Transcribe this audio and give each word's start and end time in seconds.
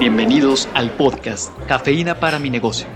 Bienvenidos 0.00 0.66
al 0.72 0.92
podcast 0.92 1.52
Cafeína 1.68 2.20
para 2.20 2.38
mi 2.38 2.48
negocio, 2.48 2.86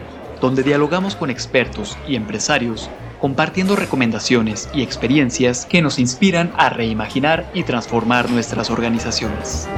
donde 0.41 0.62
dialogamos 0.62 1.16
con 1.16 1.28
expertos 1.28 1.98
y 2.08 2.16
empresarios 2.16 2.88
compartiendo 3.20 3.77
recomendaciones 3.77 4.71
y 4.73 4.83
experiencias 4.83 5.67
que 5.67 5.82
nos 5.82 5.98
inspiran 5.98 6.54
a 6.56 6.71
reimaginar 6.71 7.51
y 7.53 7.64
transformar 7.64 8.30
nuestras 8.30 8.71
organizaciones. 8.71 9.69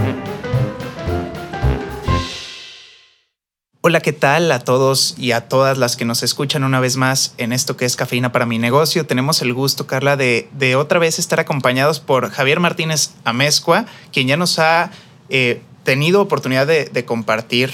Hola, 3.81 3.99
¿qué 3.99 4.13
tal 4.13 4.53
a 4.53 4.61
todos 4.61 5.17
y 5.19 5.33
a 5.33 5.49
todas 5.49 5.79
las 5.79 5.97
que 5.97 6.05
nos 6.05 6.23
escuchan 6.23 6.63
una 6.63 6.79
vez 6.79 6.97
más 6.97 7.35
en 7.39 7.53
esto 7.53 7.77
que 7.77 7.87
es 7.87 7.97
Cafeína 7.97 8.31
para 8.31 8.47
mi 8.47 8.61
negocio? 8.61 9.05
Tenemos 9.05 9.43
el 9.43 9.53
gusto, 9.53 9.89
Carla, 9.89 10.17
de, 10.17 10.77
otra 10.77 11.01
vez 11.01 11.19
estar 11.19 11.41
acompañados 11.41 11.99
por 11.99 12.31
Javier 12.31 12.61
Martínez 12.61 13.15
Amezcua, 13.25 13.87
quien 14.13 14.29
ya 14.29 14.37
nos 14.37 14.61
ha 14.61 14.93
eh, 15.29 15.61
tenido 15.87 16.21
oportunidad 16.21 16.67
de, 16.67 17.05
compartir 17.07 17.73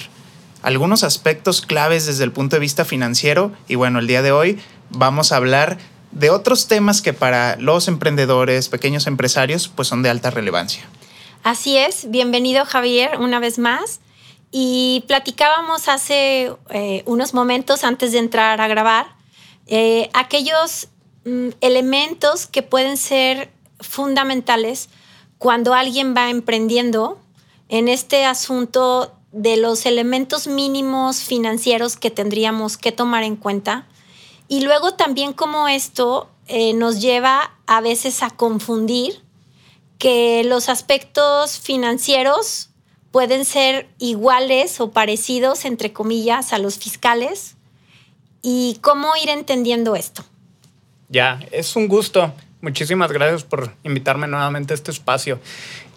algunos 0.62 1.02
aspectos 1.02 1.62
claves 1.62 2.06
desde 2.06 2.22
el 2.22 2.30
punto 2.30 2.54
de 2.54 2.60
vista 2.60 2.84
financiero. 2.84 3.50
Y 3.66 3.74
bueno, 3.74 3.98
el 3.98 4.06
día 4.06 4.22
de 4.22 4.30
hoy 4.30 4.60
vamos 4.90 5.32
a 5.32 5.36
hablar 5.36 5.78
de 6.12 6.30
otros 6.30 6.68
temas 6.68 7.02
que 7.02 7.14
para 7.14 7.56
los 7.56 7.88
emprendedores, 7.88 8.68
pequeños 8.68 9.08
empresarios, 9.08 9.66
pues 9.66 9.88
son 9.88 10.02
de 10.02 10.10
alta 10.10 10.30
relevancia. 10.30 10.84
Así 11.42 11.76
es, 11.76 12.08
bienvenido 12.10 12.64
Javier 12.64 13.18
una 13.18 13.40
vez 13.40 13.58
más. 13.58 14.00
Y 14.52 15.02
platicábamos 15.08 15.88
hace 15.88 16.52
eh, 16.68 17.02
unos 17.06 17.32
momentos 17.32 17.82
antes 17.82 18.12
de 18.12 18.18
entrar 18.18 18.60
a 18.60 18.68
grabar 18.68 19.06
eh, 19.66 20.10
aquellos 20.12 20.88
mm, 21.24 21.48
elementos 21.62 22.46
que 22.46 22.62
pueden 22.62 22.98
ser 22.98 23.50
fundamentales 23.80 24.90
cuando 25.38 25.72
alguien 25.72 26.14
va 26.14 26.28
emprendiendo 26.28 27.21
en 27.72 27.88
este 27.88 28.26
asunto 28.26 29.16
de 29.32 29.56
los 29.56 29.86
elementos 29.86 30.46
mínimos 30.46 31.22
financieros 31.22 31.96
que 31.96 32.10
tendríamos 32.10 32.76
que 32.76 32.92
tomar 32.92 33.24
en 33.24 33.34
cuenta. 33.34 33.88
Y 34.46 34.60
luego 34.60 34.92
también 34.92 35.32
como 35.32 35.68
esto 35.68 36.28
eh, 36.48 36.74
nos 36.74 37.00
lleva 37.00 37.54
a 37.66 37.80
veces 37.80 38.22
a 38.22 38.28
confundir 38.28 39.22
que 39.96 40.44
los 40.44 40.68
aspectos 40.68 41.58
financieros 41.58 42.68
pueden 43.10 43.46
ser 43.46 43.88
iguales 43.98 44.78
o 44.78 44.90
parecidos, 44.90 45.64
entre 45.64 45.94
comillas, 45.94 46.52
a 46.52 46.58
los 46.58 46.76
fiscales. 46.76 47.56
¿Y 48.42 48.76
cómo 48.82 49.16
ir 49.16 49.30
entendiendo 49.30 49.96
esto? 49.96 50.26
Ya, 51.08 51.40
es 51.50 51.74
un 51.74 51.88
gusto. 51.88 52.34
Muchísimas 52.62 53.10
gracias 53.10 53.42
por 53.42 53.72
invitarme 53.82 54.28
nuevamente 54.28 54.72
a 54.72 54.76
este 54.76 54.92
espacio. 54.92 55.40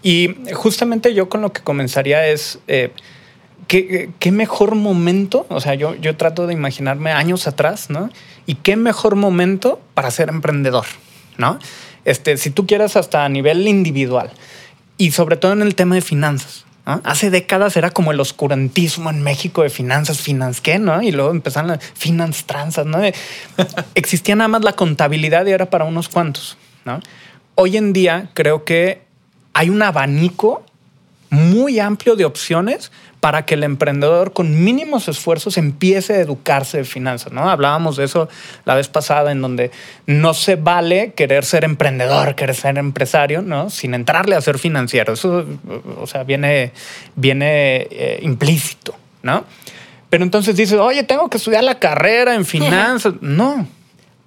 Y 0.01 0.35
justamente 0.55 1.13
yo 1.13 1.29
con 1.29 1.41
lo 1.41 1.53
que 1.53 1.61
comenzaría 1.61 2.27
es, 2.27 2.57
eh, 2.67 2.91
¿qué, 3.67 4.31
mejor 4.31 4.73
momento? 4.73 5.45
O 5.49 5.61
sea, 5.61 5.75
yo, 5.75 5.93
yo 5.93 6.17
trato 6.17 6.47
de 6.47 6.53
imaginarme 6.53 7.11
años 7.11 7.47
atrás, 7.47 7.91
¿no? 7.91 8.09
Y 8.47 8.55
qué 8.55 8.77
mejor 8.77 9.15
momento 9.15 9.79
para 9.93 10.09
ser 10.09 10.29
emprendedor, 10.29 10.85
¿no? 11.37 11.59
Este, 12.03 12.35
si 12.37 12.49
tú 12.49 12.65
quieres 12.65 12.95
hasta 12.95 13.25
a 13.25 13.29
nivel 13.29 13.67
individual 13.67 14.31
y 14.97 15.11
sobre 15.11 15.37
todo 15.37 15.53
en 15.53 15.61
el 15.61 15.75
tema 15.75 15.93
de 15.93 16.01
finanzas. 16.01 16.64
Hace 16.85 17.31
décadas 17.31 17.75
era 17.77 17.89
como 17.89 18.11
el 18.11 18.19
oscurantismo 18.19 19.09
en 19.09 19.23
México 19.23 19.63
de 19.63 19.71
finanzas, 19.71 20.21
finanzas, 20.21 20.61
¿qué? 20.61 20.77
¿no? 20.77 21.01
Y 21.01 21.11
luego 21.11 21.31
empezaron 21.31 21.71
las 21.71 21.83
finanzas 21.83 22.45
transas, 22.45 22.85
¿no? 22.85 22.99
Existía 23.95 24.35
nada 24.35 24.49
más 24.49 24.63
la 24.63 24.73
contabilidad 24.73 25.47
y 25.47 25.51
era 25.51 25.69
para 25.69 25.85
unos 25.85 26.09
cuantos. 26.09 26.57
Hoy 27.55 27.77
en 27.77 27.91
día 27.91 28.29
creo 28.35 28.65
que 28.65 29.01
hay 29.53 29.71
un 29.71 29.81
abanico 29.81 30.63
muy 31.29 31.79
amplio 31.79 32.15
de 32.15 32.25
opciones 32.25 32.91
para 33.19 33.43
que 33.43 33.55
el 33.55 33.63
emprendedor 33.63 34.33
con 34.33 34.63
mínimos 34.63 35.07
esfuerzos 35.07 35.57
empiece 35.57 36.13
a 36.13 36.19
educarse 36.19 36.77
de 36.77 36.83
finanzas, 36.83 37.33
¿no? 37.33 37.49
Hablábamos 37.49 37.97
de 37.97 38.03
eso 38.03 38.29
la 38.65 38.75
vez 38.75 38.87
pasada 38.87 39.31
en 39.31 39.41
donde 39.41 39.71
no 40.05 40.35
se 40.35 40.57
vale 40.57 41.13
querer 41.13 41.43
ser 41.43 41.63
emprendedor, 41.63 42.35
querer 42.35 42.55
ser 42.55 42.77
empresario, 42.77 43.41
¿no? 43.41 43.71
Sin 43.71 43.95
entrarle 43.95 44.35
a 44.35 44.41
ser 44.41 44.59
financiero. 44.59 45.13
Eso, 45.13 45.43
o 45.99 46.05
sea, 46.05 46.23
viene, 46.23 46.71
viene 47.15 47.87
eh, 47.89 48.19
implícito, 48.21 48.95
¿no? 49.23 49.43
Pero 50.11 50.23
entonces 50.23 50.55
dices, 50.55 50.79
oye, 50.79 51.03
tengo 51.03 51.29
que 51.29 51.37
estudiar 51.37 51.63
la 51.63 51.79
carrera 51.79 52.35
en 52.35 52.45
finanzas. 52.45 53.15
no. 53.21 53.67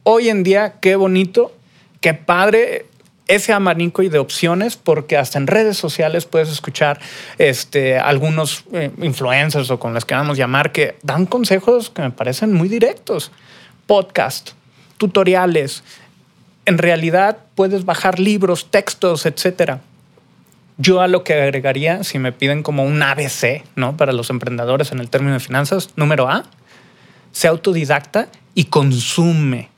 Hoy 0.02 0.28
en 0.28 0.42
día, 0.42 0.74
qué 0.80 0.96
bonito, 0.96 1.54
qué 2.00 2.14
padre 2.14 2.86
ese 3.28 3.52
abanico 3.52 4.02
y 4.02 4.08
de 4.08 4.18
opciones, 4.18 4.76
porque 4.76 5.16
hasta 5.16 5.38
en 5.38 5.46
redes 5.46 5.76
sociales 5.76 6.24
puedes 6.24 6.48
escuchar 6.48 6.98
este, 7.36 7.98
algunos 7.98 8.64
eh, 8.72 8.90
influencers 9.00 9.70
o 9.70 9.78
con 9.78 9.94
las 9.94 10.04
que 10.04 10.14
vamos 10.14 10.36
a 10.36 10.40
llamar 10.40 10.72
que 10.72 10.96
dan 11.02 11.26
consejos 11.26 11.90
que 11.90 12.02
me 12.02 12.10
parecen 12.10 12.52
muy 12.54 12.68
directos. 12.68 13.30
Podcast, 13.86 14.50
tutoriales. 14.96 15.84
En 16.64 16.78
realidad 16.78 17.38
puedes 17.54 17.84
bajar 17.84 18.18
libros, 18.18 18.70
textos, 18.70 19.26
etcétera. 19.26 19.80
Yo 20.78 21.00
a 21.00 21.08
lo 21.08 21.24
que 21.24 21.34
agregaría, 21.34 22.04
si 22.04 22.18
me 22.18 22.32
piden 22.32 22.62
como 22.62 22.84
un 22.84 23.02
ABC, 23.02 23.64
¿no? 23.74 23.96
Para 23.96 24.12
los 24.12 24.30
emprendedores 24.30 24.92
en 24.92 25.00
el 25.00 25.10
término 25.10 25.34
de 25.34 25.40
finanzas, 25.40 25.90
número 25.96 26.28
A, 26.28 26.44
sea 27.32 27.50
autodidacta 27.50 28.28
y 28.54 28.64
consume. 28.64 29.70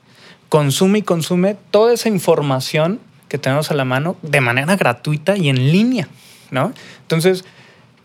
Consume 0.47 0.99
y 0.99 1.01
consume 1.01 1.55
toda 1.71 1.93
esa 1.93 2.09
información 2.09 2.99
que 3.31 3.37
tenemos 3.37 3.71
a 3.71 3.75
la 3.75 3.85
mano 3.85 4.17
de 4.23 4.41
manera 4.41 4.75
gratuita 4.75 5.37
y 5.37 5.47
en 5.47 5.71
línea, 5.71 6.09
¿no? 6.49 6.73
Entonces, 7.03 7.45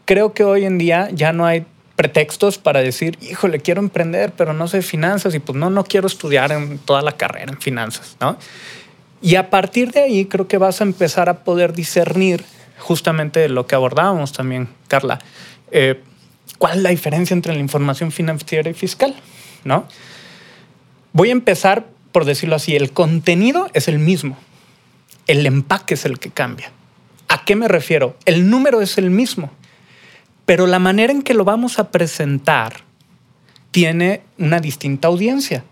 creo 0.04 0.34
que 0.34 0.44
hoy 0.44 0.64
en 0.64 0.78
día 0.78 1.08
ya 1.12 1.32
no 1.32 1.46
hay 1.46 1.66
pretextos 1.96 2.58
para 2.58 2.80
decir, 2.80 3.18
híjole, 3.20 3.58
quiero 3.58 3.80
emprender, 3.80 4.32
pero 4.36 4.52
no 4.52 4.68
sé 4.68 4.82
finanzas 4.82 5.34
y 5.34 5.40
pues 5.40 5.58
no, 5.58 5.68
no 5.68 5.82
quiero 5.82 6.06
estudiar 6.06 6.52
en 6.52 6.78
toda 6.78 7.02
la 7.02 7.10
carrera 7.10 7.50
en 7.50 7.60
finanzas, 7.60 8.16
¿no? 8.20 8.38
Y 9.20 9.34
a 9.34 9.50
partir 9.50 9.90
de 9.90 10.04
ahí 10.04 10.26
creo 10.26 10.46
que 10.46 10.58
vas 10.58 10.80
a 10.80 10.84
empezar 10.84 11.28
a 11.28 11.38
poder 11.42 11.72
discernir 11.72 12.44
justamente 12.78 13.48
lo 13.48 13.66
que 13.66 13.74
abordábamos 13.74 14.32
también, 14.32 14.68
Carla. 14.86 15.18
Eh, 15.72 16.00
¿Cuál 16.58 16.76
es 16.76 16.82
la 16.84 16.90
diferencia 16.90 17.34
entre 17.34 17.52
la 17.52 17.58
información 17.58 18.12
financiera 18.12 18.70
y 18.70 18.74
fiscal? 18.74 19.16
¿No? 19.64 19.88
Voy 21.12 21.30
a 21.30 21.32
empezar 21.32 21.86
por 22.16 22.24
decirlo 22.24 22.56
así, 22.56 22.74
el 22.74 22.92
contenido 22.92 23.68
es 23.74 23.88
el 23.88 23.98
mismo, 23.98 24.38
el 25.26 25.46
empaque 25.46 25.94
es 25.94 26.04
el 26.04 26.18
que 26.18 26.30
cambia. 26.30 26.70
¿A 27.28 27.44
qué 27.44 27.56
me 27.56 27.68
refiero? 27.68 28.16
El 28.24 28.48
número 28.48 28.80
es 28.80 28.98
el 28.98 29.10
mismo, 29.10 29.50
pero 30.44 30.66
la 30.66 30.78
manera 30.78 31.12
en 31.12 31.22
que 31.22 31.34
lo 31.34 31.44
vamos 31.44 31.78
a 31.78 31.90
presentar 31.90 32.84
tiene 33.72 34.22
una 34.38 34.60
distinta 34.60 35.08
audiencia. 35.08 35.64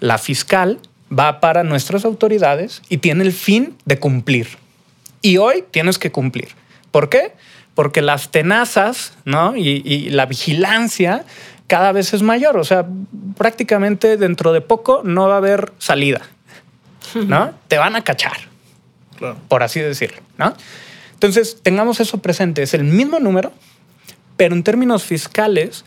La 0.00 0.18
fiscal 0.18 0.78
va 1.16 1.40
para 1.40 1.64
nuestras 1.64 2.04
autoridades 2.04 2.82
y 2.88 2.98
tiene 2.98 3.24
el 3.24 3.32
fin 3.32 3.76
de 3.84 3.98
cumplir. 3.98 4.48
Y 5.20 5.36
hoy 5.36 5.64
tienes 5.70 5.98
que 5.98 6.10
cumplir. 6.10 6.48
¿Por 6.90 7.08
qué? 7.08 7.32
Porque 7.74 8.02
las 8.02 8.30
tenazas 8.30 9.14
¿no? 9.24 9.56
y, 9.56 9.82
y 9.84 10.10
la 10.10 10.26
vigilancia 10.26 11.24
cada 11.66 11.92
vez 11.92 12.14
es 12.14 12.22
mayor. 12.22 12.56
O 12.58 12.64
sea, 12.64 12.86
prácticamente 13.36 14.16
dentro 14.16 14.52
de 14.52 14.60
poco 14.60 15.02
no 15.04 15.28
va 15.28 15.34
a 15.34 15.38
haber 15.38 15.72
salida. 15.78 16.22
¿no? 17.14 17.52
Te 17.68 17.78
van 17.78 17.96
a 17.96 18.02
cachar 18.02 18.51
por 19.48 19.62
así 19.62 19.80
decirlo, 19.80 20.20
¿no? 20.38 20.54
Entonces, 21.14 21.58
tengamos 21.62 22.00
eso 22.00 22.18
presente, 22.18 22.62
es 22.62 22.74
el 22.74 22.84
mismo 22.84 23.20
número, 23.20 23.52
pero 24.36 24.54
en 24.54 24.64
términos 24.64 25.04
fiscales 25.04 25.84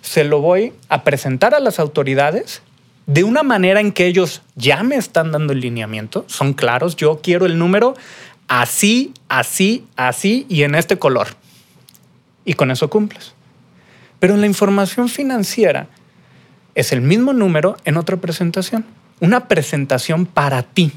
se 0.00 0.24
lo 0.24 0.40
voy 0.40 0.72
a 0.88 1.04
presentar 1.04 1.54
a 1.54 1.60
las 1.60 1.78
autoridades 1.78 2.62
de 3.06 3.24
una 3.24 3.42
manera 3.42 3.80
en 3.80 3.92
que 3.92 4.06
ellos 4.06 4.42
ya 4.54 4.82
me 4.82 4.96
están 4.96 5.32
dando 5.32 5.52
el 5.52 5.60
lineamiento, 5.60 6.24
son 6.26 6.54
claros, 6.54 6.96
yo 6.96 7.20
quiero 7.22 7.46
el 7.46 7.58
número 7.58 7.96
así, 8.48 9.12
así, 9.28 9.86
así 9.96 10.46
y 10.48 10.62
en 10.62 10.74
este 10.74 10.98
color. 10.98 11.28
Y 12.44 12.54
con 12.54 12.70
eso 12.70 12.88
cumples. 12.88 13.34
Pero 14.20 14.34
en 14.34 14.40
la 14.40 14.46
información 14.46 15.08
financiera 15.08 15.88
es 16.74 16.92
el 16.92 17.00
mismo 17.00 17.32
número 17.32 17.76
en 17.84 17.96
otra 17.96 18.16
presentación, 18.16 18.84
una 19.20 19.48
presentación 19.48 20.26
para 20.26 20.62
ti 20.62 20.92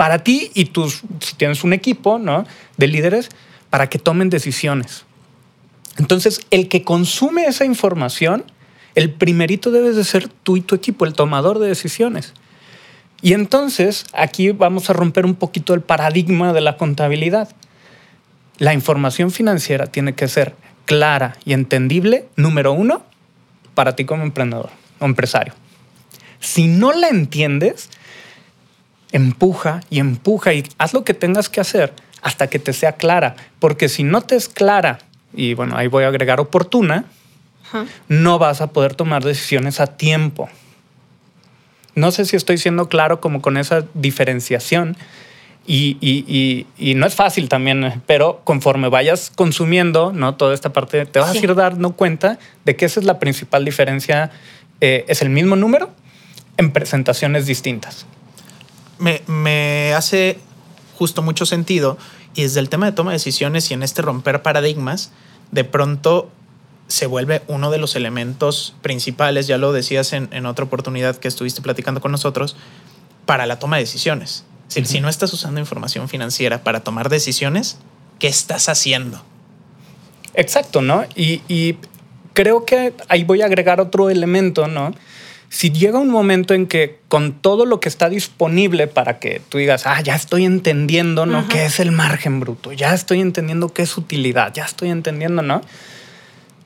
para 0.00 0.20
ti 0.24 0.50
y 0.54 0.64
tus, 0.64 1.02
si 1.20 1.34
tienes 1.34 1.62
un 1.62 1.74
equipo 1.74 2.18
¿no? 2.18 2.46
de 2.78 2.86
líderes, 2.86 3.28
para 3.68 3.90
que 3.90 3.98
tomen 3.98 4.30
decisiones. 4.30 5.04
Entonces, 5.98 6.40
el 6.50 6.70
que 6.70 6.84
consume 6.84 7.44
esa 7.44 7.66
información, 7.66 8.44
el 8.94 9.12
primerito 9.12 9.70
debe 9.70 9.92
de 9.92 10.02
ser 10.04 10.28
tú 10.28 10.56
y 10.56 10.62
tu 10.62 10.74
equipo, 10.74 11.04
el 11.04 11.12
tomador 11.12 11.58
de 11.58 11.68
decisiones. 11.68 12.32
Y 13.20 13.34
entonces, 13.34 14.06
aquí 14.14 14.52
vamos 14.52 14.88
a 14.88 14.94
romper 14.94 15.26
un 15.26 15.34
poquito 15.34 15.74
el 15.74 15.82
paradigma 15.82 16.54
de 16.54 16.62
la 16.62 16.78
contabilidad. 16.78 17.50
La 18.56 18.72
información 18.72 19.30
financiera 19.30 19.84
tiene 19.88 20.14
que 20.14 20.28
ser 20.28 20.54
clara 20.86 21.36
y 21.44 21.52
entendible, 21.52 22.26
número 22.36 22.72
uno, 22.72 23.04
para 23.74 23.96
ti 23.96 24.06
como 24.06 24.22
emprendedor 24.22 24.70
o 24.98 25.04
empresario. 25.04 25.52
Si 26.38 26.68
no 26.68 26.90
la 26.94 27.08
entiendes, 27.08 27.90
empuja 29.12 29.80
y 29.90 29.98
empuja 29.98 30.54
y 30.54 30.64
haz 30.78 30.92
lo 30.94 31.04
que 31.04 31.14
tengas 31.14 31.48
que 31.48 31.60
hacer 31.60 31.92
hasta 32.22 32.48
que 32.48 32.58
te 32.58 32.72
sea 32.72 32.92
clara, 32.92 33.36
porque 33.58 33.88
si 33.88 34.02
no 34.02 34.20
te 34.20 34.36
es 34.36 34.48
clara 34.48 34.98
y 35.32 35.54
bueno, 35.54 35.76
ahí 35.76 35.86
voy 35.86 36.04
a 36.04 36.08
agregar 36.08 36.40
oportuna, 36.40 37.04
no 38.08 38.38
vas 38.38 38.60
a 38.60 38.68
poder 38.68 38.94
tomar 38.94 39.24
decisiones 39.24 39.80
a 39.80 39.86
tiempo. 39.86 40.48
No 41.94 42.10
sé 42.10 42.24
si 42.24 42.36
estoy 42.36 42.58
siendo 42.58 42.88
claro 42.88 43.20
como 43.20 43.42
con 43.42 43.56
esa 43.56 43.84
diferenciación. 43.94 44.96
Y, 45.66 46.66
no 46.96 47.06
es 47.06 47.14
fácil 47.14 47.48
también, 47.48 48.02
pero 48.06 48.40
conforme 48.42 48.88
vayas 48.88 49.30
consumiendo 49.32 50.12
¿no? 50.12 50.34
toda 50.34 50.52
esta 50.52 50.72
parte, 50.72 51.06
te 51.06 51.20
vas 51.20 51.36
a 51.36 51.38
ir 51.38 51.54
dando 51.54 51.92
cuenta 51.92 52.38
de 52.64 52.74
que 52.74 52.86
esa 52.86 52.98
es 52.98 53.06
la 53.06 53.20
principal 53.20 53.64
diferencia. 53.64 54.32
Eh, 54.80 55.04
es 55.06 55.22
el 55.22 55.30
mismo 55.30 55.54
número 55.54 55.90
en 56.56 56.72
presentaciones 56.72 57.46
distintas. 57.46 58.06
Me, 59.00 59.22
me 59.26 59.92
hace 59.94 60.38
justo 60.96 61.22
mucho 61.22 61.46
sentido 61.46 61.98
y 62.34 62.42
desde 62.42 62.60
el 62.60 62.68
tema 62.68 62.86
de 62.86 62.92
toma 62.92 63.10
de 63.10 63.16
decisiones 63.16 63.70
y 63.70 63.74
en 63.74 63.82
este 63.82 64.02
romper 64.02 64.42
paradigmas, 64.42 65.10
de 65.50 65.64
pronto 65.64 66.30
se 66.86 67.06
vuelve 67.06 67.42
uno 67.46 67.70
de 67.70 67.78
los 67.78 67.96
elementos 67.96 68.74
principales, 68.82 69.46
ya 69.46 69.58
lo 69.58 69.72
decías 69.72 70.12
en, 70.12 70.46
otra 70.46 70.64
oportunidad 70.64 71.16
que 71.16 71.28
estuviste 71.28 71.62
platicando 71.62 72.00
con 72.00 72.12
nosotros, 72.12 72.56
para 73.26 73.46
la 73.46 73.58
toma 73.58 73.76
de 73.76 73.84
decisiones. 73.84 74.44
Si 74.68 75.00
no 75.00 75.08
estás 75.08 75.32
usando 75.32 75.60
información 75.60 76.08
financiera 76.08 76.62
para 76.62 76.80
tomar 76.80 77.08
decisiones, 77.08 77.78
¿qué 78.18 78.28
estás 78.28 78.68
haciendo? 78.68 79.22
Exacto, 80.34 80.80
¿no? 80.80 81.04
Y, 81.16 81.42
y 81.48 81.76
creo 82.34 82.64
que 82.64 82.94
ahí 83.08 83.24
voy 83.24 83.42
a 83.42 83.46
agregar 83.46 83.80
otro 83.80 84.10
elemento, 84.10 84.68
¿no? 84.68 84.92
Si 85.50 85.72
llega 85.72 85.98
un 85.98 86.10
momento 86.10 86.54
en 86.54 86.68
que 86.68 87.00
con 87.08 87.32
todo 87.32 87.66
lo 87.66 87.80
que 87.80 87.88
está 87.88 88.08
disponible 88.08 88.86
para 88.86 89.18
que 89.18 89.42
tú 89.48 89.58
digas, 89.58 89.84
ah, 89.84 90.00
ya 90.00 90.14
estoy 90.14 90.44
entendiendo, 90.44 91.26
¿no? 91.26 91.48
¿Qué 91.48 91.64
es 91.64 91.80
el 91.80 91.90
margen 91.90 92.38
bruto? 92.38 92.72
Ya 92.72 92.94
estoy 92.94 93.20
entendiendo 93.20 93.68
qué 93.68 93.82
es 93.82 93.98
utilidad, 93.98 94.54
ya 94.54 94.64
estoy 94.64 94.90
entendiendo, 94.90 95.42
¿no? 95.42 95.60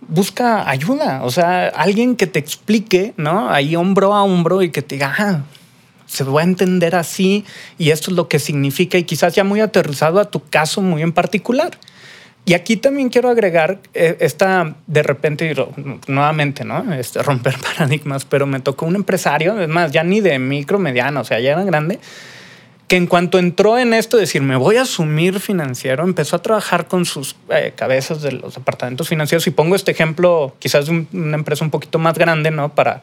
Busca 0.07 0.69
ayuda, 0.69 1.23
o 1.25 1.31
sea, 1.31 1.69
alguien 1.69 2.15
que 2.15 2.27
te 2.27 2.39
explique, 2.39 3.15
¿no? 3.17 3.49
Ahí 3.49 3.75
hombro 3.75 4.13
a 4.13 4.23
hombro 4.23 4.61
y 4.61 4.71
que 4.71 4.83
te 4.83 4.97
diga, 4.97 5.15
ah, 5.17 5.45
se 6.05 6.23
va 6.23 6.43
a 6.43 6.45
entender 6.45 6.95
así 6.95 7.47
y 7.79 7.89
esto 7.89 8.11
es 8.11 8.17
lo 8.19 8.29
que 8.29 8.39
significa 8.39 8.99
y 8.99 9.05
quizás 9.05 9.35
ya 9.35 9.45
muy 9.45 9.61
aterrizado 9.61 10.21
a 10.21 10.27
tu 10.27 10.41
caso 10.41 10.83
muy 10.83 11.01
en 11.01 11.13
particular. 11.13 11.79
Y 12.47 12.53
aquí 12.53 12.77
también 12.77 13.09
quiero 13.09 13.31
agregar 13.31 13.79
eh, 13.95 14.19
esta, 14.21 14.75
de 14.87 15.03
repente, 15.03 15.55
nuevamente, 16.07 16.65
¿no? 16.65 16.93
Este, 16.93 17.23
romper 17.23 17.57
paradigmas, 17.77 18.25
pero 18.27 18.47
me 18.47 18.61
tocó 18.61 18.85
un 18.87 18.97
empresario, 18.97 19.59
es 19.61 19.69
más, 19.69 19.93
ya 19.93 20.05
ni 20.05 20.21
de 20.21 20.39
micro, 20.39 20.79
mediano, 20.79 21.21
o 21.21 21.25
sea, 21.25 21.41
ya 21.41 21.53
era 21.53 21.65
grande, 21.65 21.99
que 22.87 22.97
en 22.97 23.07
cuanto 23.07 23.39
entró 23.39 23.79
en 23.79 23.95
esto, 23.95 24.19
decir, 24.19 24.43
me 24.43 24.57
voy 24.57 24.77
a 24.77 24.83
asumir 24.83 25.41
financiero, 25.41 26.05
empezó 26.05 26.37
a 26.37 26.43
trabajar 26.43 26.87
con 26.87 27.07
sus 27.07 27.35
eh, 27.49 27.73
cabezas 27.75 28.21
de 28.21 28.33
los 28.33 28.57
departamentos 28.57 29.09
financieros. 29.09 29.47
Y 29.47 29.51
pongo 29.51 29.75
este 29.75 29.93
ejemplo, 29.93 30.55
quizás 30.59 30.89
una 30.89 31.37
empresa 31.37 31.65
un 31.65 31.71
poquito 31.71 31.99
más 31.99 32.19
grande, 32.19 32.51
¿no? 32.51 32.75
Para 32.75 33.03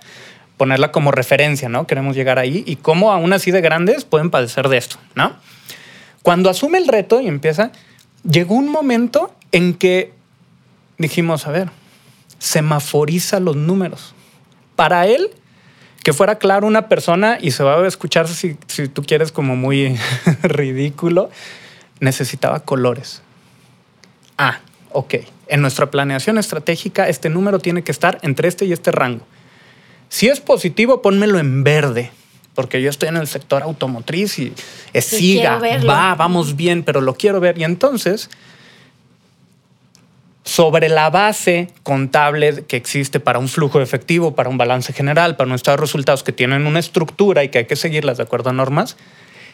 ponerla 0.58 0.92
como 0.92 1.12
referencia, 1.12 1.68
¿no? 1.68 1.88
Queremos 1.88 2.16
llegar 2.16 2.38
ahí 2.38 2.64
y 2.68 2.76
cómo 2.76 3.12
aún 3.12 3.34
así 3.34 3.50
de 3.50 3.62
grandes 3.62 4.06
pueden 4.06 4.30
padecer 4.30 4.70
de 4.70 4.78
esto, 4.78 4.98
¿no? 5.16 5.36
Cuando 6.22 6.52
asume 6.52 6.78
el 6.78 6.88
reto 6.88 7.20
y 7.20 7.28
empieza, 7.28 7.72
llegó 8.24 8.56
un 8.56 8.70
momento 8.70 9.34
en 9.52 9.74
que 9.74 10.14
dijimos, 10.98 11.48
a 11.48 11.52
ver, 11.52 11.70
semaforiza 12.40 13.40
los 13.40 13.56
números. 13.56 14.14
Para 14.76 15.08
él, 15.08 15.30
que 16.04 16.14
fuera 16.14 16.38
claro 16.38 16.68
una 16.68 16.88
persona, 16.88 17.38
y 17.40 17.52
se 17.52 17.64
va 17.64 17.80
a 17.80 17.88
escuchar 17.88 18.28
si, 18.28 18.58
si 18.68 18.88
tú 18.88 19.04
quieres 19.04 19.32
como 19.32 19.56
muy 19.56 19.98
ridículo, 20.44 21.30
necesitaba 22.00 22.62
colores. 22.62 23.22
Ah, 24.38 24.60
ok. 24.92 25.16
En 25.48 25.62
nuestra 25.62 25.92
planeación 25.92 26.38
estratégica, 26.38 27.10
este 27.10 27.30
número 27.30 27.60
tiene 27.60 27.84
que 27.84 27.92
estar 27.92 28.18
entre 28.22 28.48
este 28.48 28.66
y 28.66 28.74
este 28.74 28.92
rango. 28.92 29.26
Si 30.10 30.28
es 30.28 30.40
positivo, 30.40 31.02
pónmelo 31.02 31.40
en 31.40 31.64
verde, 31.64 32.12
porque 32.62 32.80
yo 32.80 32.92
estoy 32.92 33.10
en 33.10 33.18
el 33.18 33.26
sector 33.26 33.64
automotriz 33.64 34.38
y 34.38 34.54
es 34.94 35.06
siga, 35.06 35.58
va, 35.58 36.14
vamos 36.14 36.56
bien, 36.56 36.84
pero 36.84 37.02
lo 37.02 37.16
quiero 37.16 37.40
ver. 37.40 37.58
Y 37.58 37.64
entonces 37.64 38.30
sobre 40.44 40.88
la 40.90 41.10
base 41.10 41.70
contable 41.82 42.64
que 42.68 42.78
existe 42.78 43.20
para 43.20 43.40
un 43.40 43.48
flujo 43.48 43.82
efectivo, 43.82 44.36
para 44.36 44.48
un 44.48 44.60
balance 44.60 44.94
general, 44.94 45.38
para 45.38 45.50
nuestros 45.50 45.80
resultados 45.80 46.22
que 46.22 46.34
tienen 46.34 46.68
una 46.68 46.78
estructura 46.78 47.44
y 47.44 47.50
que 47.50 47.58
hay 47.58 47.66
que 47.66 47.76
seguirlas 47.76 48.18
de 48.18 48.24
acuerdo 48.24 48.52
a 48.52 48.54
normas, 48.54 48.96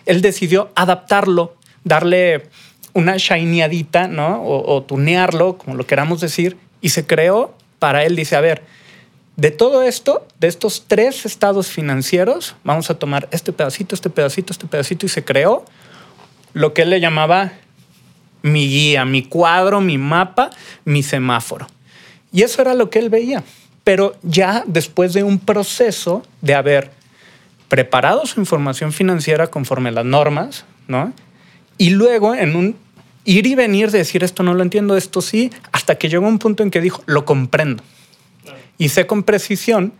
él 0.05 0.21
decidió 0.21 0.69
adaptarlo, 0.75 1.55
darle 1.85 2.49
una 2.91 3.15
shineadita, 3.15 4.09
¿no? 4.09 4.43
O, 4.43 4.83
tunearlo, 4.83 5.57
como 5.57 5.77
lo 5.77 5.87
queramos 5.87 6.19
decir, 6.19 6.57
y 6.81 6.89
se 6.89 7.07
creó 7.07 7.55
para 7.79 8.03
él, 8.03 8.17
dice, 8.17 8.35
a 8.35 8.41
ver, 8.41 8.63
de 9.37 9.51
todo 9.51 9.83
esto, 9.83 10.27
de 10.39 10.47
estos 10.47 10.85
tres 10.87 11.25
estados 11.25 11.67
financieros, 11.67 12.55
vamos 12.63 12.89
a 12.89 12.95
tomar 12.97 13.29
este 13.31 13.53
pedacito, 13.53 13.93
este 13.93 14.09
pedacito, 14.09 14.51
este 14.51 14.65
pedacito, 14.65 15.05
y 15.05 15.09
se 15.09 15.23
creó 15.23 15.63
lo 16.53 16.73
que 16.73 16.81
él 16.81 16.89
le 16.89 16.99
llamaba 16.99 17.53
mi 18.41 18.67
guía, 18.67 19.05
mi 19.05 19.23
cuadro, 19.23 19.79
mi 19.79 19.99
mapa, 19.99 20.49
mi 20.85 21.03
semáforo. 21.03 21.67
Y 22.31 22.41
eso 22.41 22.63
era 22.63 22.73
lo 22.73 22.89
que 22.89 22.97
él 22.97 23.09
veía. 23.09 23.43
Pero 23.83 24.15
ya 24.23 24.63
después 24.65 25.13
de 25.13 25.23
un 25.23 25.37
proceso 25.37 26.23
de 26.41 26.55
haber 26.55 26.91
preparado 27.69 28.25
su 28.25 28.39
información 28.39 28.91
financiera 28.91 29.47
conforme 29.47 29.91
las 29.91 30.05
normas, 30.05 30.65
¿no? 30.87 31.13
Y 31.77 31.91
luego 31.91 32.33
en 32.33 32.55
un 32.55 32.75
ir 33.23 33.45
y 33.45 33.53
venir 33.53 33.91
de 33.91 33.99
decir 33.99 34.23
esto 34.23 34.41
no 34.41 34.55
lo 34.55 34.63
entiendo, 34.63 34.97
esto 34.97 35.21
sí, 35.21 35.51
hasta 35.71 35.95
que 35.95 36.09
llegó 36.09 36.27
un 36.27 36.39
punto 36.39 36.63
en 36.63 36.71
que 36.71 36.81
dijo, 36.81 37.03
lo 37.05 37.23
comprendo. 37.23 37.83
Y 38.77 38.89
sé 38.89 39.07
con 39.07 39.23
precisión 39.23 39.93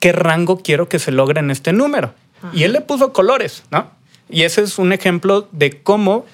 qué 0.00 0.12
rango 0.12 0.58
quiero 0.58 0.88
que 0.88 0.98
se 0.98 1.12
logre 1.12 1.40
en 1.40 1.50
este 1.50 1.72
número. 1.72 2.14
Y 2.52 2.62
él 2.62 2.72
le 2.72 2.80
puso 2.80 3.12
colores, 3.12 3.64
¿no? 3.70 3.90
Y 4.28 4.42
ese 4.42 4.62
es 4.62 4.78
un 4.78 4.92
ejemplo 4.92 5.48
de 5.52 5.82
cómo 5.82 6.24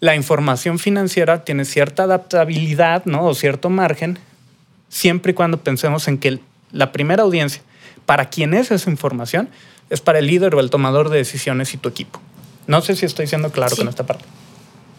la 0.00 0.14
información 0.14 0.78
financiera 0.78 1.44
tiene 1.44 1.64
cierta 1.64 2.02
adaptabilidad, 2.02 3.04
¿no? 3.06 3.24
O 3.24 3.34
cierto 3.34 3.70
margen, 3.70 4.18
siempre 4.88 5.32
y 5.32 5.34
cuando 5.34 5.58
pensemos 5.58 6.08
en 6.08 6.18
que 6.18 6.40
la 6.72 6.92
primera 6.92 7.22
audiencia, 7.22 7.62
para 8.06 8.28
quien 8.28 8.54
es 8.54 8.70
esa 8.70 8.90
información, 8.90 9.48
es 9.88 10.00
para 10.00 10.18
el 10.18 10.26
líder 10.26 10.54
o 10.54 10.60
el 10.60 10.70
tomador 10.70 11.08
de 11.08 11.18
decisiones 11.18 11.72
y 11.74 11.78
tu 11.78 11.88
equipo. 11.88 12.20
No 12.66 12.80
sé 12.80 12.96
si 12.96 13.06
estoy 13.06 13.26
siendo 13.26 13.50
claro 13.50 13.76
con 13.76 13.88
esta 13.88 14.04
parte. 14.04 14.24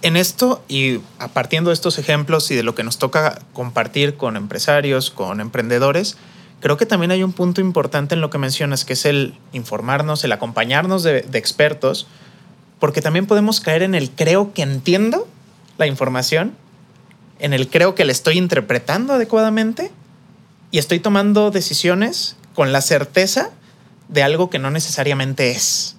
En 0.01 0.17
esto 0.17 0.63
y 0.67 0.99
a 1.19 1.27
partir 1.27 1.61
de 1.61 1.73
estos 1.73 1.99
ejemplos 1.99 2.49
y 2.49 2.55
de 2.55 2.63
lo 2.63 2.73
que 2.73 2.83
nos 2.83 2.97
toca 2.97 3.39
compartir 3.53 4.15
con 4.17 4.35
empresarios, 4.35 5.11
con 5.11 5.39
emprendedores, 5.39 6.17
creo 6.59 6.77
que 6.77 6.87
también 6.87 7.11
hay 7.11 7.23
un 7.23 7.33
punto 7.33 7.61
importante 7.61 8.15
en 8.15 8.21
lo 8.21 8.31
que 8.31 8.39
mencionas, 8.39 8.83
que 8.83 8.93
es 8.93 9.05
el 9.05 9.35
informarnos, 9.53 10.23
el 10.23 10.31
acompañarnos 10.31 11.03
de, 11.03 11.21
de 11.21 11.37
expertos, 11.37 12.07
porque 12.79 13.01
también 13.01 13.27
podemos 13.27 13.59
caer 13.59 13.83
en 13.83 13.93
el 13.93 14.09
creo 14.09 14.53
que 14.53 14.63
entiendo 14.63 15.27
la 15.77 15.85
información, 15.85 16.55
en 17.39 17.53
el 17.53 17.67
creo 17.67 17.93
que 17.93 18.05
le 18.05 18.11
estoy 18.11 18.39
interpretando 18.39 19.13
adecuadamente 19.13 19.91
y 20.71 20.79
estoy 20.79 20.99
tomando 20.99 21.51
decisiones 21.51 22.37
con 22.55 22.71
la 22.71 22.81
certeza 22.81 23.51
de 24.07 24.23
algo 24.23 24.49
que 24.49 24.59
no 24.59 24.71
necesariamente 24.71 25.51
es. 25.51 25.95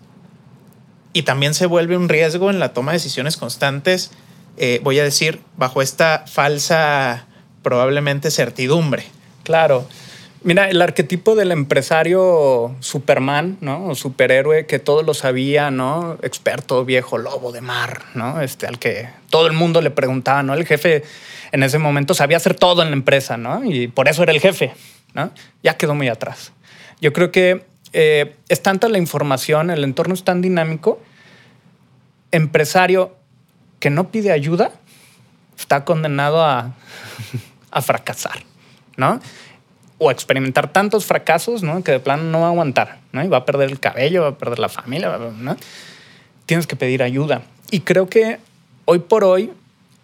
Y 1.12 1.22
también 1.22 1.54
se 1.54 1.66
vuelve 1.66 1.96
un 1.96 2.08
riesgo 2.08 2.50
en 2.50 2.58
la 2.58 2.72
toma 2.72 2.92
de 2.92 2.96
decisiones 2.96 3.36
constantes, 3.36 4.12
eh, 4.56 4.80
voy 4.82 4.98
a 4.98 5.04
decir, 5.04 5.40
bajo 5.56 5.82
esta 5.82 6.24
falsa 6.26 7.26
probablemente 7.62 8.30
certidumbre. 8.30 9.04
Claro. 9.44 9.86
Mira, 10.44 10.68
el 10.68 10.82
arquetipo 10.82 11.36
del 11.36 11.52
empresario 11.52 12.74
Superman, 12.80 13.58
¿no? 13.60 13.86
O 13.86 13.94
superhéroe 13.94 14.66
que 14.66 14.80
todo 14.80 15.02
lo 15.02 15.14
sabía, 15.14 15.70
¿no? 15.70 16.18
Experto, 16.22 16.84
viejo, 16.84 17.16
lobo 17.16 17.52
de 17.52 17.60
mar, 17.60 18.02
¿no? 18.14 18.40
Este, 18.40 18.66
al 18.66 18.80
que 18.80 19.08
todo 19.30 19.46
el 19.46 19.52
mundo 19.52 19.80
le 19.80 19.90
preguntaba, 19.90 20.42
¿no? 20.42 20.54
El 20.54 20.66
jefe 20.66 21.04
en 21.52 21.62
ese 21.62 21.78
momento 21.78 22.14
sabía 22.14 22.38
hacer 22.38 22.54
todo 22.54 22.82
en 22.82 22.90
la 22.90 22.96
empresa, 22.96 23.36
¿no? 23.36 23.64
Y 23.64 23.86
por 23.86 24.08
eso 24.08 24.24
era 24.24 24.32
el 24.32 24.40
jefe, 24.40 24.74
¿no? 25.14 25.30
Ya 25.62 25.76
quedó 25.76 25.94
muy 25.94 26.08
atrás. 26.08 26.52
Yo 27.00 27.12
creo 27.12 27.30
que 27.30 27.64
eh, 27.92 28.36
es 28.48 28.62
tanta 28.62 28.88
la 28.88 28.98
información, 28.98 29.70
el 29.70 29.84
entorno 29.84 30.14
es 30.14 30.24
tan 30.24 30.40
dinámico, 30.40 31.00
empresario 32.30 33.16
que 33.80 33.90
no 33.90 34.10
pide 34.10 34.32
ayuda 34.32 34.72
está 35.56 35.84
condenado 35.84 36.44
a, 36.44 36.72
fracasar, 37.82 38.42
¿no? 38.96 39.20
o 39.98 40.10
experimentar 40.10 40.72
tantos 40.72 41.04
fracasos, 41.04 41.62
¿no? 41.62 41.84
Que 41.84 41.92
de 41.92 42.00
plano 42.00 42.24
no 42.24 42.40
va 42.40 42.46
a 42.46 42.50
aguantar, 42.50 42.98
¿no? 43.12 43.22
Y 43.22 43.28
va 43.28 43.38
a 43.38 43.44
perder 43.44 43.70
el 43.70 43.78
cabello, 43.78 44.22
va 44.22 44.28
a 44.30 44.38
perder 44.38 44.58
la 44.58 44.68
familia, 44.68 45.16
¿no? 45.38 45.56
Tienes 46.44 46.66
que 46.66 46.74
pedir 46.74 47.04
ayuda. 47.04 47.42
Y 47.70 47.80
creo 47.80 48.08
que 48.08 48.40
hoy 48.84 48.98
por 48.98 49.22
hoy 49.22 49.52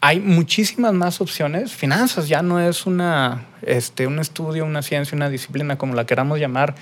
hay 0.01 0.21
muchísimas 0.21 0.93
más 0.93 1.21
opciones. 1.21 1.73
Finanzas 1.73 2.29
ya 2.29 2.43
no 2.43 2.61
es 2.61 2.87
una, 2.87 3.47
este, 3.63 4.07
un 4.07 4.21
estudio, 4.21 4.65
una 4.65 4.83
ciencia, 4.83 5.17
una 5.17 5.31
disciplina, 5.31 5.77
como 5.77 5.95
la 5.95 6.07
queramos 6.07 6.39
llamar, 6.39 6.77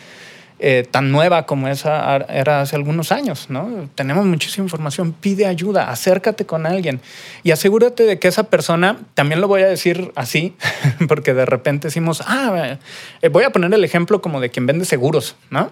eh, 0.58 0.86
tan 0.90 1.12
nueva 1.12 1.44
como 1.44 1.68
esa 1.68 2.16
era 2.30 2.62
hace 2.62 2.76
algunos 2.76 3.12
años, 3.12 3.50
¿no? 3.50 3.90
Tenemos 3.94 4.24
muchísima 4.24 4.64
información, 4.64 5.12
pide 5.12 5.44
ayuda, 5.44 5.90
acércate 5.90 6.46
con 6.46 6.64
alguien 6.64 7.00
y 7.42 7.50
asegúrate 7.50 8.04
de 8.04 8.18
que 8.18 8.28
esa 8.28 8.44
persona, 8.44 8.98
también 9.12 9.42
lo 9.42 9.48
voy 9.48 9.60
a 9.60 9.66
decir 9.66 10.12
así, 10.14 10.54
porque 11.08 11.34
de 11.34 11.44
repente 11.44 11.88
decimos, 11.88 12.22
ah, 12.26 12.78
eh, 13.20 13.28
voy 13.28 13.44
a 13.44 13.50
poner 13.50 13.74
el 13.74 13.84
ejemplo 13.84 14.22
como 14.22 14.40
de 14.40 14.48
quien 14.48 14.64
vende 14.64 14.86
seguros, 14.86 15.36
¿no? 15.50 15.70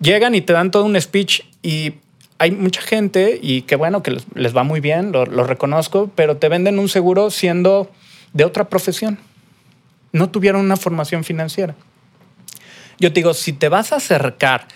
Llegan 0.00 0.36
y 0.36 0.42
te 0.42 0.52
dan 0.52 0.70
todo 0.70 0.84
un 0.84 1.00
speech 1.00 1.40
y 1.64 1.94
hay 2.38 2.52
mucha 2.52 2.80
gente 2.80 3.36
y 3.42 3.62
qué 3.62 3.74
bueno 3.74 4.04
que 4.04 4.16
les, 4.34 4.56
va 4.56 4.62
muy 4.62 4.78
bien, 4.78 5.10
lo, 5.10 5.26
lo 5.26 5.42
reconozco, 5.42 6.08
pero 6.14 6.36
te 6.36 6.48
venden 6.48 6.78
un 6.78 6.88
seguro 6.88 7.30
siendo 7.30 7.90
de 8.32 8.44
otra 8.44 8.68
profesión. 8.68 9.18
No 10.12 10.30
tuvieron 10.30 10.60
una 10.60 10.76
formación 10.76 11.24
financiera. 11.24 11.74
Yo 12.98 13.12
te 13.12 13.20
digo, 13.20 13.34
si 13.34 13.52
te 13.52 13.68
vas 13.68 13.92
a 13.92 13.96
acercar 13.96 14.66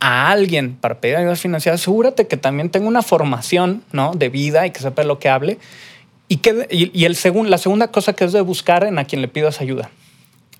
a 0.00 0.30
alguien 0.30 0.76
para 0.76 1.00
pedir 1.00 1.16
ayuda 1.16 1.36
financiera, 1.36 1.74
asegúrate 1.74 2.26
que 2.26 2.36
también 2.36 2.70
tenga 2.70 2.88
una 2.88 3.02
formación 3.02 3.82
¿no? 3.92 4.12
de 4.14 4.28
vida 4.28 4.66
y 4.66 4.70
que 4.70 4.80
sepa 4.80 5.02
lo 5.04 5.18
que 5.18 5.28
hable. 5.28 5.58
Y, 6.28 6.38
que, 6.38 6.66
y, 6.70 7.04
el 7.04 7.16
la 7.50 7.58
segunda 7.58 7.88
cosa 7.88 8.12
que 8.12 8.24
es 8.24 8.32
de 8.32 8.40
buscar 8.42 8.84
en 8.84 8.98
a 8.98 9.04
quien 9.04 9.22
le 9.22 9.28
pidas 9.28 9.60
ayuda, 9.60 9.90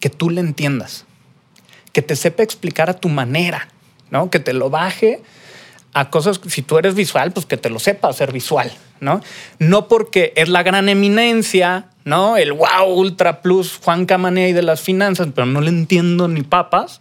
que 0.00 0.08
tú 0.08 0.30
le 0.30 0.40
entiendas, 0.40 1.04
que 1.92 2.00
te 2.00 2.16
sepa 2.16 2.42
explicar 2.42 2.88
a 2.88 2.94
tu 2.94 3.08
manera, 3.08 3.68
¿no? 4.10 4.30
que 4.30 4.40
te 4.40 4.54
lo 4.54 4.70
baje 4.70 5.20
a 5.92 6.10
cosas, 6.10 6.40
si 6.46 6.62
tú 6.62 6.78
eres 6.78 6.94
visual, 6.94 7.32
pues 7.32 7.46
que 7.46 7.56
te 7.56 7.70
lo 7.70 7.78
sepa 7.78 8.08
hacer 8.08 8.32
visual, 8.32 8.72
¿no? 9.00 9.20
No 9.58 9.88
porque 9.88 10.32
es 10.36 10.48
la 10.48 10.62
gran 10.62 10.88
eminencia, 10.88 11.86
¿no? 12.04 12.36
El 12.36 12.52
wow, 12.52 12.86
ultra 12.86 13.40
plus, 13.42 13.78
Juan 13.82 14.06
Camaney 14.06 14.52
de 14.52 14.62
las 14.62 14.80
finanzas, 14.80 15.28
pero 15.34 15.46
no 15.46 15.60
le 15.60 15.70
entiendo 15.70 16.28
ni 16.28 16.42
papas, 16.42 17.00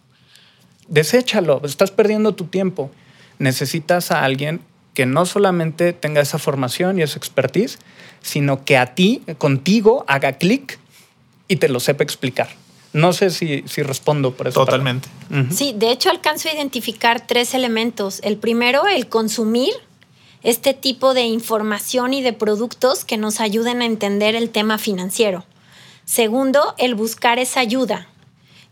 deséchalo, 0.87 1.61
estás 1.63 1.91
perdiendo 1.91 2.33
tu 2.35 2.45
tiempo. 2.45 2.91
Necesitas 3.39 4.11
a 4.11 4.23
alguien 4.23 4.61
que 4.93 5.05
no 5.05 5.25
solamente 5.25 5.93
tenga 5.93 6.21
esa 6.21 6.39
formación 6.39 6.97
y 6.97 7.03
esa 7.03 7.17
expertise, 7.17 7.77
sino 8.21 8.65
que 8.65 8.77
a 8.77 8.95
ti, 8.95 9.21
contigo, 9.37 10.03
haga 10.07 10.33
clic 10.33 10.79
y 11.47 11.57
te 11.57 11.69
lo 11.69 11.79
sepa 11.79 12.03
explicar. 12.03 12.49
No 12.93 13.13
sé 13.13 13.29
si, 13.29 13.63
si 13.67 13.83
respondo 13.83 14.33
por 14.33 14.47
eso. 14.47 14.59
Totalmente. 14.65 15.07
Sí, 15.51 15.73
de 15.75 15.91
hecho 15.91 16.09
alcanzo 16.09 16.49
a 16.49 16.53
identificar 16.53 17.27
tres 17.27 17.53
elementos. 17.53 18.21
El 18.23 18.37
primero, 18.37 18.87
el 18.87 19.07
consumir 19.07 19.73
este 20.41 20.73
tipo 20.73 21.13
de 21.13 21.23
información 21.23 22.13
y 22.13 22.21
de 22.21 22.33
productos 22.33 23.05
que 23.05 23.17
nos 23.17 23.39
ayuden 23.39 23.81
a 23.81 23.85
entender 23.85 24.35
el 24.35 24.49
tema 24.49 24.77
financiero. 24.77 25.43
Segundo, 26.05 26.73
el 26.77 26.95
buscar 26.95 27.37
esa 27.37 27.59
ayuda. 27.59 28.07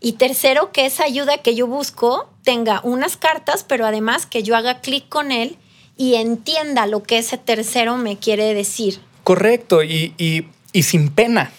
Y 0.00 0.12
tercero, 0.12 0.72
que 0.72 0.86
esa 0.86 1.04
ayuda 1.04 1.38
que 1.38 1.54
yo 1.54 1.66
busco 1.66 2.28
tenga 2.44 2.80
unas 2.84 3.16
cartas, 3.16 3.64
pero 3.64 3.86
además 3.86 4.26
que 4.26 4.42
yo 4.42 4.56
haga 4.56 4.80
clic 4.80 5.08
con 5.08 5.32
él 5.32 5.56
y 5.96 6.14
entienda 6.14 6.86
lo 6.86 7.02
que 7.02 7.18
ese 7.18 7.38
tercero 7.38 7.96
me 7.96 8.18
quiere 8.18 8.54
decir. 8.54 9.00
Correcto, 9.24 9.82
y, 9.82 10.14
y, 10.18 10.82
sin 10.82 11.08
pena, 11.08 11.50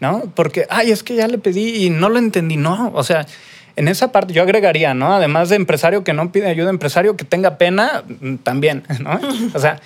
¿no? 0.00 0.24
Porque, 0.34 0.66
ay, 0.68 0.90
es 0.90 1.02
que 1.02 1.14
ya 1.14 1.28
le 1.28 1.38
pedí 1.38 1.86
y 1.86 1.90
no 1.90 2.08
lo 2.08 2.18
entendí, 2.18 2.56
no, 2.56 2.90
o 2.94 3.04
sea, 3.04 3.26
en 3.76 3.88
esa 3.88 4.10
parte 4.10 4.32
yo 4.32 4.42
agregaría, 4.42 4.92
¿no? 4.92 5.14
Además 5.14 5.48
de 5.48 5.56
empresario 5.56 6.02
que 6.02 6.12
no 6.12 6.32
pide 6.32 6.48
ayuda, 6.48 6.70
empresario 6.70 7.16
que 7.16 7.24
tenga 7.24 7.58
pena, 7.58 8.02
mm, 8.20 8.36
también, 8.36 8.84
¿no? 9.00 9.20
O 9.54 9.58
sea, 9.58 9.80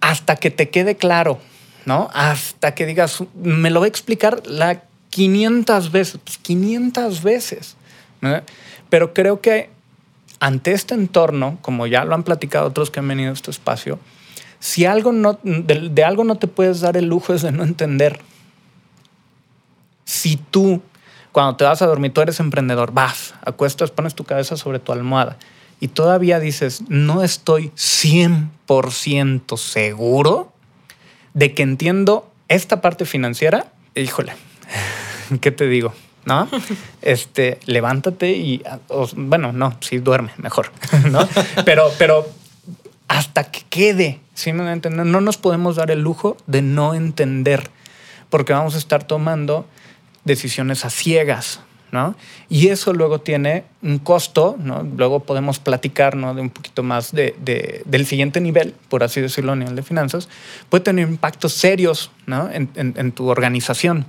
hasta 0.00 0.36
que 0.36 0.50
te 0.50 0.68
quede 0.68 0.96
claro, 0.96 1.40
¿no? 1.86 2.10
Hasta 2.12 2.74
que 2.74 2.86
digas, 2.86 3.24
me 3.34 3.70
lo 3.70 3.80
voy 3.80 3.86
a 3.86 3.88
explicar 3.88 4.42
la 4.46 4.82
500 5.12 5.92
veces, 5.92 6.20
500 6.40 7.04
pues, 7.04 7.22
veces. 7.22 7.76
Pero 8.88 9.12
creo 9.12 9.42
que 9.42 9.68
ante 10.40 10.72
este 10.72 10.94
entorno, 10.94 11.58
como 11.60 11.86
ya 11.86 12.04
lo 12.04 12.14
han 12.14 12.22
platicado 12.22 12.66
otros 12.66 12.90
que 12.90 13.00
han 13.00 13.08
venido 13.08 13.30
a 13.30 13.34
este 13.34 13.50
espacio, 13.50 13.98
si 14.58 14.86
algo 14.86 15.12
no, 15.12 15.38
de, 15.42 16.04
algo 16.04 16.24
no 16.24 16.36
te 16.36 16.46
puedes 16.46 16.80
dar 16.80 16.96
el 16.96 17.06
lujo 17.06 17.34
es 17.34 17.42
de 17.42 17.52
no 17.52 17.62
entender. 17.62 18.20
Si 20.04 20.36
tú, 20.36 20.80
cuando 21.30 21.56
te 21.56 21.64
vas 21.64 21.82
a 21.82 21.86
dormir, 21.86 22.14
tú 22.14 22.22
eres 22.22 22.40
emprendedor, 22.40 22.92
vas, 22.92 23.34
acuestas, 23.44 23.90
pones 23.90 24.14
tu 24.14 24.24
cabeza 24.24 24.56
sobre 24.56 24.78
tu 24.78 24.92
almohada 24.92 25.36
y 25.78 25.88
todavía 25.88 26.40
dices, 26.40 26.84
no 26.88 27.22
estoy 27.22 27.70
100% 27.76 29.58
seguro 29.58 30.52
de 31.34 31.54
que 31.54 31.62
entiendo 31.64 32.30
esta 32.48 32.80
parte 32.80 33.04
financiera, 33.04 33.66
híjole, 33.94 34.32
¿qué 35.40 35.50
te 35.50 35.66
digo? 35.66 35.92
¿No? 36.24 36.48
Este, 37.02 37.58
levántate 37.66 38.30
y, 38.30 38.62
bueno, 39.16 39.52
no, 39.52 39.76
sí 39.80 39.98
duerme, 39.98 40.30
mejor, 40.36 40.70
¿no? 41.10 41.28
Pero, 41.64 41.90
pero 41.98 42.28
hasta 43.08 43.50
que 43.50 43.62
quede, 43.68 44.20
¿sí 44.34 44.52
me 44.52 44.76
No 44.76 45.20
nos 45.20 45.36
podemos 45.36 45.76
dar 45.76 45.90
el 45.90 46.00
lujo 46.00 46.36
de 46.46 46.62
no 46.62 46.94
entender, 46.94 47.70
porque 48.30 48.52
vamos 48.52 48.76
a 48.76 48.78
estar 48.78 49.04
tomando 49.04 49.66
decisiones 50.24 50.84
a 50.84 50.90
ciegas, 50.90 51.60
¿no? 51.90 52.14
Y 52.48 52.68
eso 52.68 52.94
luego 52.94 53.20
tiene 53.20 53.64
un 53.82 53.98
costo, 53.98 54.54
¿no? 54.58 54.84
Luego 54.96 55.24
podemos 55.24 55.58
platicar, 55.58 56.16
¿no? 56.16 56.34
De 56.34 56.40
un 56.40 56.50
poquito 56.50 56.84
más 56.84 57.10
de, 57.10 57.34
del 57.84 58.06
siguiente 58.06 58.40
nivel, 58.40 58.74
por 58.88 59.02
así 59.02 59.20
decirlo, 59.20 59.52
a 59.52 59.56
nivel 59.56 59.74
de 59.74 59.82
finanzas, 59.82 60.28
puede 60.68 60.84
tener 60.84 61.08
impactos 61.08 61.52
serios, 61.52 62.12
¿no? 62.26 62.48
En, 62.48 62.70
en 62.76 63.10
tu 63.10 63.28
organización 63.28 64.06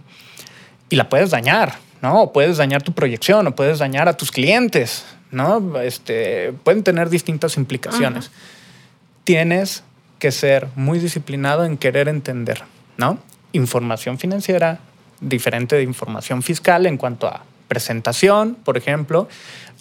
y 0.93 0.95
la 0.95 1.09
puedes 1.09 1.31
dañar, 1.31 1.73
¿no? 2.03 2.21
O 2.21 2.33
puedes 2.33 2.57
dañar 2.57 2.83
tu 2.83 2.91
proyección, 2.91 3.47
o 3.47 3.55
puedes 3.55 3.79
dañar 3.79 4.07
a 4.07 4.15
tus 4.15 4.31
clientes, 4.31 5.03
¿no? 5.31 5.79
Este, 5.81 6.53
pueden 6.63 6.83
tener 6.83 7.09
distintas 7.09 7.57
implicaciones. 7.57 8.29
Tienes 9.23 9.83
que 10.19 10.31
ser 10.31 10.67
muy 10.75 10.99
disciplinado 10.99 11.65
en 11.65 11.77
querer 11.77 12.07
entender, 12.09 12.61
¿no? 12.97 13.17
Información 13.53 14.19
financiera 14.19 14.81
diferente 15.19 15.75
de 15.77 15.81
información 15.81 16.43
fiscal 16.43 16.85
en 16.85 16.97
cuanto 16.97 17.25
a 17.25 17.43
presentación, 17.67 18.53
por 18.53 18.77
ejemplo, 18.77 19.27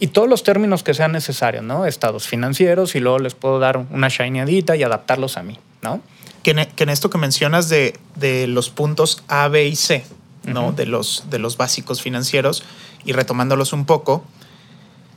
y 0.01 0.07
todos 0.07 0.31
los 0.31 0.45
términos 0.45 0.83
que 0.83 0.95
sean 0.95 1.13
necesarios, 1.13 1.63
¿no? 1.63 1.85
Estados 1.85 2.27
financieros 2.27 2.95
y 2.95 3.01
luego 3.01 3.19
les 3.19 3.35
puedo 3.35 3.59
dar 3.59 3.77
una 3.77 4.09
shineadita 4.09 4.77
y 4.77 4.83
adaptarlos 4.83 5.37
a 5.37 5.43
mí, 5.43 5.59
¿no? 5.83 6.01
Que 6.43 6.53
en, 6.53 6.89
esto 6.89 7.11
que 7.11 7.19
mencionas 7.19 7.69
de, 7.69 7.99
de 8.17 8.47
los 8.47 8.71
puntos 8.71 9.23
A, 9.29 9.49
B 9.49 9.67
y 9.67 9.77
C, 9.77 10.05
¿no? 10.45 10.73
de, 10.73 10.87
los, 10.87 11.25
de 11.31 11.39
los 11.39 11.57
básicos 11.57 12.03
financieros 12.03 12.65
y 13.05 13.13
retomándolos 13.13 13.73
un 13.73 13.85
poco, 13.85 14.25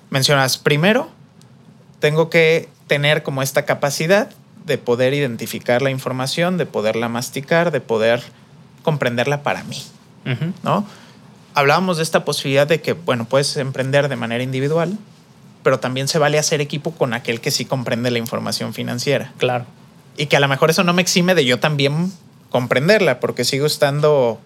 mencionas, 0.10 0.58
primero, 0.58 1.10
tengo 2.00 2.30
que 2.30 2.70
tener 2.88 3.24
como 3.24 3.42
esta 3.42 3.66
capacidad 3.66 4.30
de 4.66 4.78
poder 4.78 5.14
identificar 5.14 5.82
la 5.82 5.92
información, 5.92 6.58
de 6.58 6.66
poderla 6.66 7.10
masticar, 7.10 7.72
de 7.72 7.82
poder 7.82 8.24
comprenderla 8.84 9.44
para 9.44 9.64
mí, 9.64 9.82
¿no? 10.64 10.86
Hablábamos 11.54 11.98
de 11.98 12.04
esta 12.04 12.26
posibilidad 12.26 12.68
de 12.68 12.82
que, 12.82 12.94
bueno, 12.94 13.26
puedes 13.26 13.56
emprender 13.58 14.10
de 14.10 14.16
manera 14.16 14.44
individual, 14.44 14.98
pero 15.64 15.80
también 15.80 16.08
se 16.08 16.20
vale 16.20 16.38
hacer 16.38 16.62
equipo 16.62 16.92
con 16.92 17.14
aquel 17.14 17.42
que 17.42 17.50
sí 17.50 17.66
comprende 17.66 18.12
la 18.12 18.20
información 18.20 18.74
financiera. 18.74 19.34
Claro. 19.38 19.66
Y 20.18 20.28
que 20.28 20.38
a 20.38 20.40
lo 20.40 20.48
mejor 20.48 20.70
eso 20.70 20.84
no 20.84 20.94
me 20.94 21.02
exime 21.02 21.34
de 21.34 21.46
yo 21.46 21.60
también 21.60 22.12
comprenderla, 22.50 23.20
porque 23.20 23.46
sigo 23.46 23.66
estando 23.66 24.40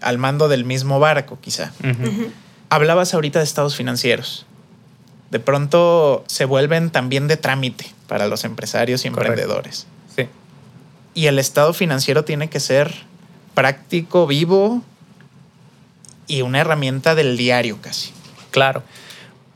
al 0.00 0.18
mando 0.18 0.48
del 0.48 0.64
mismo 0.64 1.00
barco, 1.00 1.38
quizá. 1.40 1.72
Hablabas 2.68 3.14
ahorita 3.14 3.38
de 3.38 3.44
estados 3.44 3.76
financieros. 3.76 4.46
De 5.30 5.40
pronto 5.40 6.24
se 6.26 6.44
vuelven 6.44 6.90
también 6.90 7.28
de 7.28 7.36
trámite 7.36 7.86
para 8.08 8.26
los 8.26 8.44
empresarios 8.44 9.04
y 9.04 9.08
emprendedores. 9.08 9.86
Sí. 10.16 10.26
Y 11.14 11.26
el 11.26 11.38
estado 11.38 11.72
financiero 11.72 12.24
tiene 12.24 12.48
que 12.48 12.60
ser 12.60 12.92
práctico, 13.54 14.26
vivo 14.26 14.82
y 16.26 16.42
una 16.42 16.60
herramienta 16.60 17.14
del 17.14 17.36
diario 17.36 17.78
casi. 17.80 18.12
Claro. 18.50 18.82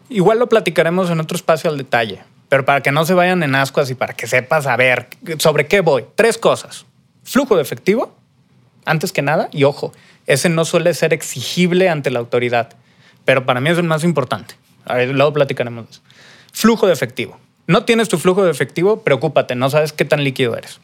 Igual 0.09 0.39
lo 0.39 0.49
platicaremos 0.49 1.11
en 1.11 1.21
otro 1.21 1.37
espacio 1.37 1.71
al 1.71 1.79
detalle, 1.79 2.23
pero 2.49 2.65
para 2.65 2.83
que 2.83 2.93
no 2.93 3.05
se 3.05 3.15
vayan 3.15 3.43
en 3.43 3.55
ascuas 3.55 3.91
y 3.91 3.95
para 3.95 4.15
que 4.15 4.27
sepas 4.27 4.67
a 4.67 4.77
ver 4.77 5.09
sobre 5.39 5.67
qué 5.67 5.81
voy. 5.81 6.05
Tres 6.15 6.39
cosas. 6.39 6.85
Flujo 7.23 7.57
de 7.57 7.63
efectivo, 7.63 8.15
antes 8.85 9.13
que 9.13 9.23
nada, 9.23 9.49
y 9.53 9.65
ojo, 9.65 9.93
ese 10.27 10.49
no 10.49 10.65
suele 10.65 10.95
ser 10.95 11.13
exigible 11.13 11.89
ante 11.89 12.11
la 12.11 12.19
autoridad, 12.19 12.75
pero 13.25 13.47
para 13.47 13.61
mí 13.61 13.71
es 13.71 13.79
el 13.79 13.85
más 13.85 14.05
importante. 14.05 14.55
A 14.85 14.95
ver, 14.95 15.11
luego 15.11 15.33
platicaremos. 15.33 16.03
Flujo 16.53 16.87
de 16.87 16.93
efectivo. 16.93 17.39
No 17.67 17.85
tienes 17.85 18.09
tu 18.09 18.19
flujo 18.19 18.45
de 18.45 18.51
efectivo, 18.51 19.03
preocúpate, 19.03 19.55
no 19.55 19.71
sabes 19.71 19.93
qué 19.93 20.05
tan 20.05 20.23
líquido 20.23 20.57
eres. 20.57 20.81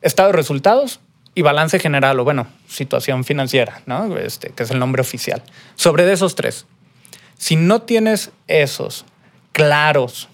Estado 0.00 0.30
de 0.30 0.36
resultados 0.36 1.00
y 1.34 1.42
balance 1.42 1.78
general, 1.78 2.18
o 2.18 2.24
bueno, 2.24 2.46
situación 2.66 3.24
financiera, 3.24 3.82
¿no? 3.86 4.16
Este, 4.16 4.50
que 4.50 4.64
es 4.64 4.70
el 4.70 4.78
nombre 4.78 5.00
oficial. 5.00 5.42
Sobre 5.76 6.04
de 6.04 6.12
esos 6.12 6.34
tres, 6.34 6.66
si 7.38 7.56
no 7.56 7.82
tienes 7.82 8.32
esos 8.48 9.04
claros 9.52 10.28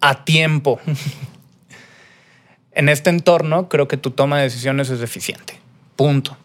a 0.00 0.24
tiempo 0.24 0.80
en 2.72 2.88
este 2.88 3.10
entorno, 3.10 3.68
creo 3.68 3.88
que 3.88 3.96
tu 3.96 4.10
toma 4.10 4.36
de 4.38 4.44
decisiones 4.44 4.90
es 4.90 5.00
deficiente. 5.00 5.63
Punto. 5.96 6.36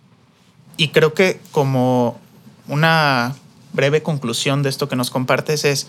Y 0.77 0.89
creo 0.89 1.13
que 1.13 1.39
como 1.51 2.19
una 2.67 3.35
breve 3.73 4.01
conclusión 4.01 4.63
de 4.63 4.69
esto 4.69 4.87
que 4.87 4.95
nos 4.95 5.11
compartes 5.11 5.65
es, 5.65 5.87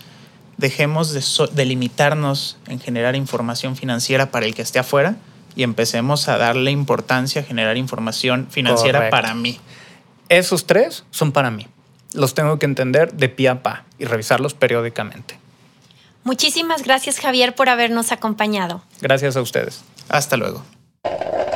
dejemos 0.57 1.13
de, 1.53 1.65
limitarnos 1.65 2.57
en 2.67 2.79
generar 2.79 3.15
información 3.15 3.75
financiera 3.75 4.31
para 4.31 4.45
el 4.45 4.53
que 4.53 4.61
esté 4.61 4.79
afuera 4.79 5.15
y 5.55 5.63
empecemos 5.63 6.27
a 6.27 6.37
darle 6.37 6.71
importancia 6.71 7.41
a 7.41 7.43
generar 7.43 7.77
información 7.77 8.47
financiera 8.49 9.09
para 9.09 9.33
mí. 9.33 9.59
Esos 10.29 10.65
tres 10.65 11.03
son 11.11 11.31
para 11.31 11.51
mí. 11.51 11.67
Los 12.13 12.33
tengo 12.33 12.59
que 12.59 12.65
entender 12.65 13.13
de 13.13 13.29
pie 13.29 13.49
a 13.49 13.63
pa 13.63 13.85
y 13.97 14.05
revisarlos 14.05 14.53
periódicamente. 14.53 15.39
Muchísimas 16.23 16.83
gracias 16.83 17.19
Javier 17.19 17.55
por 17.55 17.69
habernos 17.69 18.11
acompañado. 18.11 18.83
Gracias 19.01 19.35
a 19.35 19.41
ustedes. 19.41 19.83
Hasta 20.09 20.37
luego. 20.37 20.63